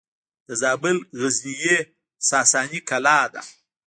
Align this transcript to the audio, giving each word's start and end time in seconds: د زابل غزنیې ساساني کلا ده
د 0.47 0.49
زابل 0.61 0.97
غزنیې 1.19 1.77
ساساني 2.29 2.79
کلا 2.89 3.19
ده 3.33 3.41